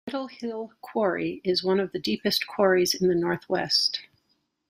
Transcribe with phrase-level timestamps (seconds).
[0.07, 4.01] Whittle Hill Quarry is one of the deepest quarries in the North West.